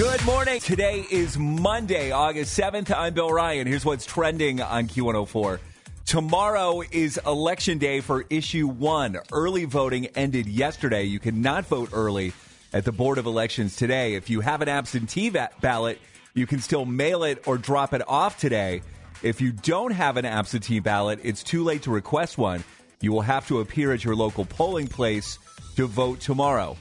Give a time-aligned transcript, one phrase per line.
[0.00, 0.60] Good morning.
[0.60, 2.90] Today is Monday, August 7th.
[2.90, 3.66] I'm Bill Ryan.
[3.66, 5.58] Here's what's trending on Q104.
[6.06, 9.18] Tomorrow is election day for issue one.
[9.30, 11.02] Early voting ended yesterday.
[11.02, 12.32] You cannot vote early
[12.72, 14.14] at the Board of Elections today.
[14.14, 16.00] If you have an absentee va- ballot,
[16.32, 18.80] you can still mail it or drop it off today.
[19.22, 22.64] If you don't have an absentee ballot, it's too late to request one.
[23.02, 25.38] You will have to appear at your local polling place
[25.76, 26.78] to vote tomorrow.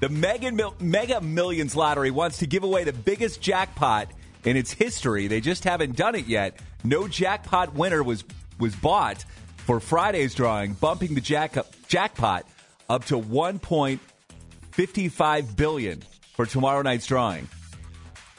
[0.00, 4.08] The Mega, Mil- Mega Millions lottery wants to give away the biggest jackpot
[4.44, 5.26] in its history.
[5.26, 6.60] They just haven't done it yet.
[6.84, 8.24] No jackpot winner was
[8.58, 9.24] was bought
[9.58, 11.56] for Friday's drawing, bumping the jack-
[11.88, 12.46] jackpot
[12.88, 16.02] up to 1.55 billion
[16.34, 17.48] for tomorrow night's drawing.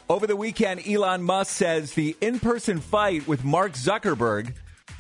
[0.10, 4.54] Over the weekend, Elon Musk says the in-person fight with Mark Zuckerberg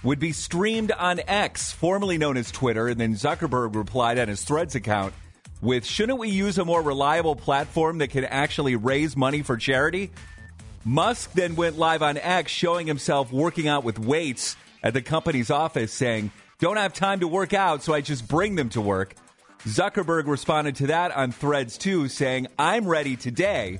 [0.03, 4.43] would be streamed on X, formerly known as Twitter, and then Zuckerberg replied on his
[4.43, 5.13] Threads account
[5.61, 10.11] with shouldn't we use a more reliable platform that can actually raise money for charity?
[10.85, 15.51] Musk then went live on X showing himself working out with weights at the company's
[15.51, 19.15] office saying, "Don't have time to work out, so I just bring them to work."
[19.65, 23.79] Zuckerberg responded to that on Threads too, saying, "I'm ready today."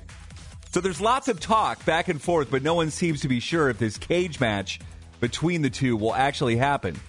[0.72, 3.70] So there's lots of talk back and forth, but no one seems to be sure
[3.70, 4.78] if this cage match
[5.18, 7.00] between the two will actually happen.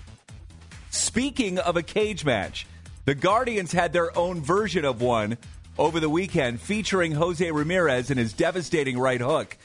[0.90, 2.66] Speaking of a cage match,
[3.12, 5.38] the Guardians had their own version of one
[5.78, 9.58] over the weekend featuring Jose Ramirez and his devastating right hook.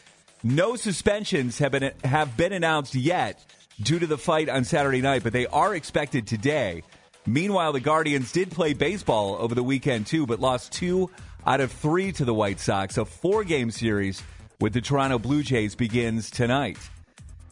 [0.43, 3.45] No suspensions have been have been announced yet
[3.81, 6.83] due to the fight on Saturday night, but they are expected today.
[7.25, 11.09] Meanwhile, the Guardians did play baseball over the weekend too, but lost two
[11.47, 12.99] out of three to the White Sox.
[12.99, 14.25] A four game series
[14.59, 16.79] with the Toronto Blue Jays begins tonight.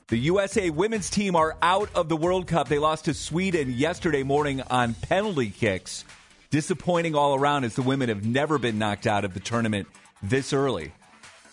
[0.09, 2.69] The USA women's team are out of the World Cup.
[2.69, 6.05] They lost to Sweden yesterday morning on penalty kicks.
[6.51, 9.89] Disappointing all around as the women have never been knocked out of the tournament
[10.23, 10.93] this early.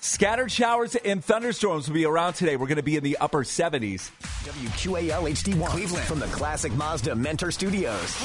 [0.02, 2.58] Scattered showers and thunderstorms will be around today.
[2.58, 4.12] We're going to be in the upper 70s.
[4.44, 8.22] WQAL HD1 Cleveland from the Classic Mazda Mentor Studios.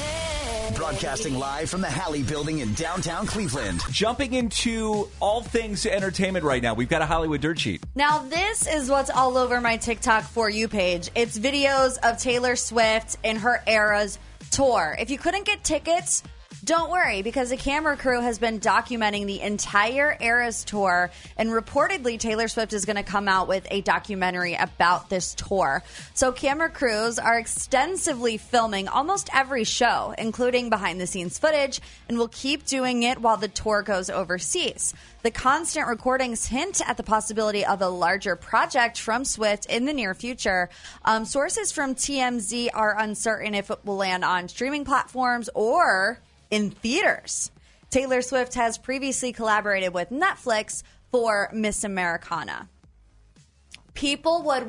[0.75, 3.81] Broadcasting live from the Halle Building in downtown Cleveland.
[3.89, 7.83] Jumping into all things entertainment right now, we've got a Hollywood dirt sheet.
[7.95, 11.09] Now, this is what's all over my TikTok For You page.
[11.15, 14.19] It's videos of Taylor Swift and her Eras
[14.51, 14.95] tour.
[14.99, 16.23] If you couldn't get tickets,
[16.67, 22.19] don't worry, because the camera crew has been documenting the entire Eras tour, and reportedly,
[22.19, 25.81] Taylor Swift is going to come out with a documentary about this tour.
[26.13, 31.79] So, camera crews are extensively filming almost every show, including behind the scenes footage,
[32.09, 34.93] and will keep doing it while the tour goes overseas.
[35.23, 39.93] The constant recordings hint at the possibility of a larger project from Swift in the
[39.93, 40.69] near future.
[41.05, 46.19] Um, sources from TMZ are uncertain if it will land on streaming platforms or
[46.51, 47.51] in theaters.
[47.89, 52.67] Taylor Swift has previously collaborated with Netflix for Miss Americana.
[53.93, 54.63] People would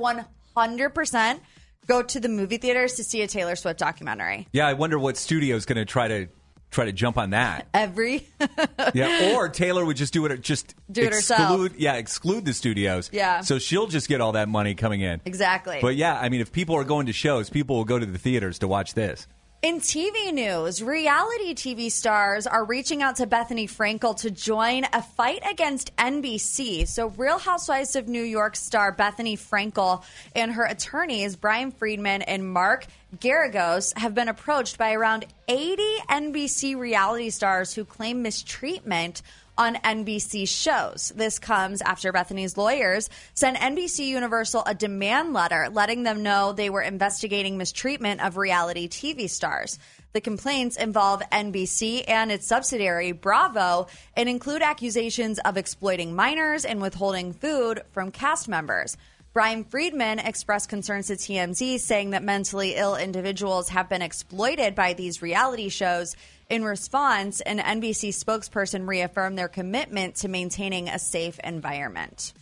[0.56, 1.41] 100%
[1.87, 4.47] go to the movie theaters to see a Taylor Swift documentary.
[4.53, 6.28] Yeah, I wonder what studio is going to try to
[6.71, 7.66] try to jump on that.
[7.72, 8.27] Every
[8.95, 11.41] Yeah, or Taylor would just do it just Do it herself.
[11.41, 13.09] exclude yeah, exclude the studios.
[13.13, 13.41] Yeah.
[13.41, 15.21] So she'll just get all that money coming in.
[15.25, 15.78] exactly.
[15.80, 18.19] But yeah, I mean if people are going to shows, people will go to the
[18.19, 19.27] theaters to watch this.
[19.60, 25.03] In TV news, reality TV stars are reaching out to Bethenny Frankel to join a
[25.03, 26.87] fight against NBC.
[26.87, 32.49] So, Real Housewives of New York star Bethenny Frankel and her attorneys, Bryan Freedman and
[32.49, 39.22] Mark Geragos have been approached by around 80 NBC reality stars who claim mistreatment
[39.59, 41.13] on NBC shows.
[41.15, 46.71] This comes after Bethenny's lawyers sent NBC Universal a demand letter letting them know they
[46.71, 49.78] were investigating mistreatment of reality TV stars.
[50.13, 56.81] The complaints involve NBC and its subsidiary, Bravo, and include accusations of exploiting minors and
[56.81, 58.97] withholding food from cast members.
[59.34, 64.95] Bryan Freedman expressed concerns to TMZ, saying that mentally ill individuals have been exploited by
[64.95, 66.16] these reality shows.
[66.48, 72.33] In response, an NBC spokesperson reaffirmed their commitment to maintaining a safe environment.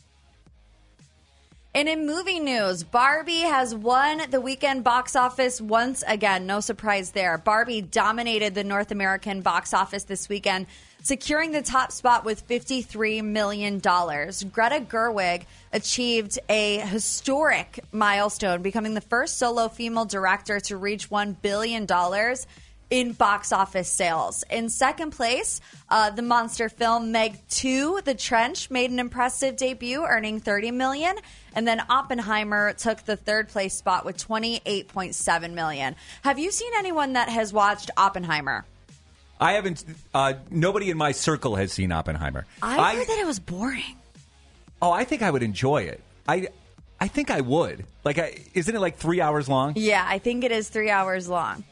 [1.77, 6.47] And in movie news, Barbie has won the weekend box office once again.
[6.47, 7.37] No surprise there.
[7.37, 10.69] Barbie dominated the North American box office this weekend,
[11.03, 13.79] securing the top spot with $53 million.
[13.81, 21.43] Greta Gerwig achieved a historic milestone, becoming the first solo female director to reach $1
[21.43, 21.87] billion
[22.91, 24.45] in box office sales.
[24.51, 30.05] In second place, uh, the monster film Meg 2: The Trench made an impressive debut,
[30.05, 31.17] earning 30 million,
[31.55, 35.97] and then Oppenheimer took the third place spot with 28.7 million.
[36.23, 38.65] Have you seen anyone that has watched Oppenheimer?
[39.41, 39.85] I haven't.
[40.15, 42.47] Uh, nobody in my circle has seen Oppenheimer.
[42.63, 43.97] I heard that it was boring.
[44.81, 46.01] Oh, I think I would enjoy it.
[46.29, 46.49] I,
[47.01, 47.85] I think I would.
[48.05, 49.75] Like, I, isn't it like three hours long?
[49.77, 51.65] Yeah, I think it is three hours long.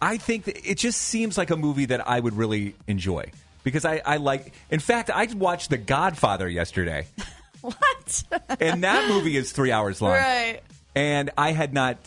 [0.00, 3.30] I think that it just seems like a movie that I would really enjoy
[3.64, 4.52] because I, I like.
[4.70, 7.06] In fact, I watched The Godfather yesterday,
[7.62, 8.22] What?
[8.60, 10.12] and that movie is three hours long.
[10.12, 10.60] right.
[10.94, 11.98] And I had not.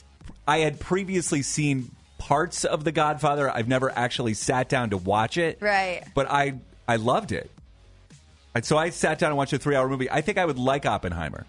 [0.48, 3.50] I had previously seen parts of The Godfather.
[3.50, 5.58] I've never actually sat down to watch it.
[5.62, 6.04] Right.
[6.16, 6.56] But I
[6.88, 7.50] I loved it.
[8.56, 10.10] And so I sat down and watched a three hour movie.
[10.10, 11.46] I think I would like Oppenheimer.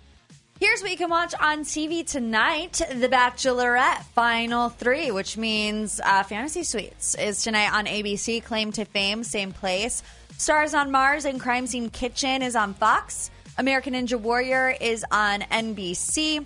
[0.60, 6.22] Here's what you can watch on TV tonight The Bachelorette Final Three, which means uh,
[6.22, 8.44] Fantasy Suites is tonight on ABC.
[8.44, 10.02] Claim to Fame, same place.
[10.36, 13.30] Stars on Mars and Crime Scene Kitchen is on Fox.
[13.56, 16.44] American Ninja Warrior is on NBC.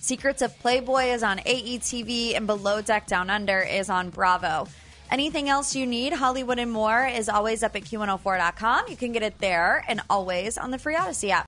[0.00, 4.66] Secrets of Playboy is on AETV, and Below Deck Down Under is on Bravo.
[5.12, 8.86] Anything else you need, Hollywood and more, is always up at Q104.com.
[8.88, 11.47] You can get it there and always on the free Audacy app.